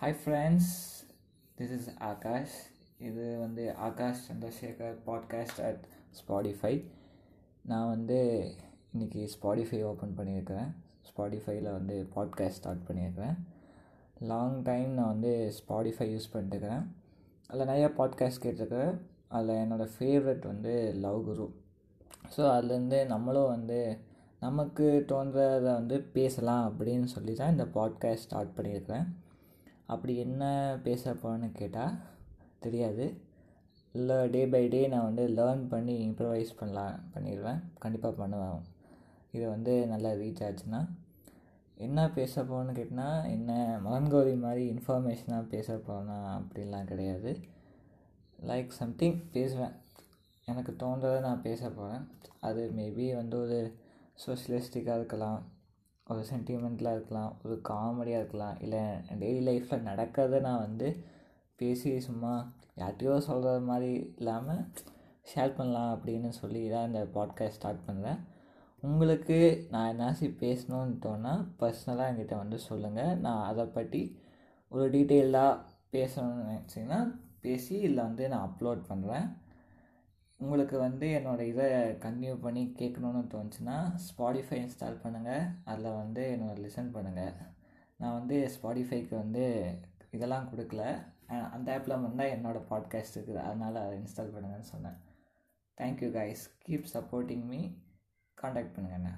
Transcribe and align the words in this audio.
Hi 0.00 0.16
friends 0.24 0.72
this 1.58 1.70
is 1.70 1.98
Akash 1.98 2.56
இது 2.98 3.38
வந்து 3.38 3.74
Akash 3.76 4.32
Chandrasekar 4.32 4.96
podcast 5.06 5.60
at 5.64 5.84
Spotify 6.18 6.84
நான் 7.62 7.88
வந்து 7.88 8.18
இன்றைக்கி 8.94 9.28
ஸ்பாடிஃபை 9.34 9.82
ஓப்பன் 9.82 10.14
பண்ணியிருக்கிறேன். 10.18 10.70
ஸ்பாடிஃபைல 11.08 11.72
வந்து 11.72 12.08
பாட்காஸ்ட் 12.16 12.48
ஸ்டார்ட் 12.48 12.84
பண்ணியிருக்கிறேன். 12.88 13.36
லாங் 14.18 14.62
டைம் 14.62 14.90
நான் 14.90 15.06
வந்து 15.06 15.52
ஸ்பாடிஃபை 15.58 16.08
யூஸ் 16.12 16.32
பண்ணிட்டுருக்கிறேன். 16.32 16.86
அதில் 17.46 17.66
நிறையா 17.66 17.90
பாட்காஸ்ட் 17.98 18.44
கேட்டிருக்கிறேன் 18.44 18.96
அதில் 19.28 19.60
என்னோடய 19.64 19.94
ஃபேவரட் 19.98 20.46
வந்து 20.46 20.92
லவ் 20.94 21.24
குரு 21.24 21.54
ஸோ 22.36 22.40
அதுலேருந்து 22.40 23.06
நம்மளும் 23.06 23.48
வந்து 23.48 23.98
நமக்கு 24.40 25.04
தோன்றதை 25.08 25.62
வந்து 25.62 26.00
பேசலாம் 26.00 26.64
அப்படின்னு 26.70 27.04
சொல்லி 27.04 27.34
தான் 27.34 27.50
இந்த 27.50 27.64
பாட்காஸ்ட் 27.64 28.28
ஸ்டார்ட் 28.28 28.58
பண்ணியிருக்கிறேன். 28.58 29.06
அப்படி 29.86 30.16
என்ன 30.16 30.44
பேச 30.82 31.12
போகிறேன்னு 31.12 31.52
கேட்டால் 31.52 31.96
தெரியாது. 32.58 33.20
இல்லை 33.92 34.28
டே 34.30 34.46
பை 34.46 34.68
டே 34.68 34.86
நான் 34.86 35.14
வந்து 35.14 35.28
லேர்ன் 35.28 35.68
பண்ணி 35.68 36.08
இம்ப்ரவைஸ் 36.08 36.56
பண்ணலாம் 36.58 37.00
பண்ணிடுவேன் 37.14 37.60
கண்டிப்பாக 37.78 38.14
பண்ணுவேன். 38.14 38.60
இது 39.32 39.48
வந்து 39.48 39.86
நல்லா 39.86 40.10
ரீச் 40.10 40.42
ஆச்சுன்னா. 40.48 40.88
என்ன 41.78 42.10
பேச 42.10 42.42
போகணும்னு 42.42 42.72
கேட்டால் 42.72 43.24
என்ன 43.24 43.80
மகன்கௌரி 43.84 44.38
மாதிரி 44.38 44.70
இன்ஃபர்மேஷனாக 44.70 45.42
பேச 45.42 45.76
போனா 45.76 46.38
அப்படிலாம் 46.38 46.84
கிடையாது. 46.84 47.40
லைக் 48.46 48.68
சம்திங் 48.68 49.30
பேசுவேன். 49.32 49.74
எனக்கு 50.46 50.72
தோன்றதை 50.78 51.20
நான் 51.20 51.42
பேச 51.42 51.70
போகிறேன் 51.70 52.08
அது 52.40 52.72
மேபி 52.76 53.14
வந்து 53.14 53.36
ஒரு 53.42 53.58
சோஷியலிஸ்டிக்காக 54.26 54.96
இருக்கலாம். 54.96 55.42
ஒரு 56.06 56.22
சென்டிமெண்ட்லாம் 56.30 56.96
இருக்கலாம் 56.96 57.32
ஒரு 57.42 57.54
காமெடியாக 57.68 58.20
இருக்கலாம் 58.20 58.58
இல்லை 58.60 58.82
டெய்லி 59.20 59.40
லைஃப்பில் 59.42 59.86
நடக்கிறத 59.86 60.40
நான் 60.40 60.64
வந்து 60.66 60.88
பேசி 61.58 61.90
சும்மா 62.00 62.34
யார்கிட்டையோ 62.76 63.16
சொல்கிற 63.18 63.54
மாதிரி 63.60 63.92
இல்லாமல் 64.16 64.62
ஷேர் 65.26 65.56
பண்ணலாம் 65.56 65.92
அப்படின்னு 65.96 66.28
சொல்லி 66.32 66.62
தான் 66.68 66.86
இந்த 66.86 67.02
பாட்காஸ்ட் 67.14 67.58
ஸ்டார்ட் 67.58 67.86
பண்ணுறேன் 67.86 68.20
உங்களுக்கு 68.82 69.38
நான் 69.70 69.90
என்னாச்சு 69.92 70.26
பேசணும்னு 70.40 70.96
தோணால் 71.02 71.42
பர்சனலாக 71.60 72.10
என்கிட்ட 72.10 72.36
வந்து 72.36 72.58
சொல்லுங்கள் 72.58 73.18
நான் 73.18 73.46
அதை 73.46 73.64
பற்றி 73.68 74.02
ஒரு 74.72 74.86
டீட்டெயிலாக 74.90 75.62
பேசணும்னு 75.92 76.46
நினச்சிங்கன்னா 76.46 77.00
பேசி 77.40 77.74
இல்லை 77.80 78.02
வந்து 78.04 78.24
நான் 78.28 78.46
அப்லோட் 78.48 78.82
பண்ணுறேன் 78.88 79.26
உங்களுக்கு 80.38 80.78
வந்து 80.78 81.06
என்னோடய 81.18 81.50
இதை 81.52 81.66
கன்டினியூ 82.04 82.34
பண்ணி 82.40 82.62
கேட்கணுன்னு 82.78 83.22
தோணுச்சுன்னா 83.34 83.76
ஸ்பாடிஃபை 84.06 84.56
இன்ஸ்டால் 84.62 85.02
பண்ணுங்கள் 85.04 85.44
அதில் 85.64 85.98
வந்து 86.02 86.22
என்னோடய 86.34 86.64
லிசன் 86.64 86.94
பண்ணுங்கள் 86.96 87.36
நான் 88.00 88.16
வந்து 88.18 88.36
ஸ்பாடிஃபைக்கு 88.54 89.14
வந்து 89.14 89.44
இதெல்லாம் 90.10 90.48
கொடுக்கல. 90.50 90.82
அந்த 91.54 91.66
ஆப்பில் 91.76 92.00
மட்டும்தான் 92.02 92.34
என்னோடய 92.34 92.62
பாட்காஸ்ட் 92.70 93.16
இருக்குது. 93.16 93.40
அதனால் 93.48 93.78
அதை 93.84 93.94
இன்ஸ்டால் 93.98 94.34
பண்ணுங்கன்னு 94.34 94.72
சொன்னேன். 94.74 94.98
Thank you 95.80 96.10
guys 96.18 96.44
keep 96.66 96.92
supporting 96.92 97.46
me 97.52 97.60
contact 98.38 98.76
பண்ணுங்கண்ணே. 98.76 99.14